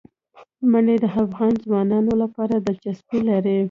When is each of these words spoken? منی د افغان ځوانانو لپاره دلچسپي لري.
منی 0.71 0.97
د 1.03 1.05
افغان 1.23 1.53
ځوانانو 1.65 2.13
لپاره 2.21 2.55
دلچسپي 2.67 3.19
لري. 3.29 3.57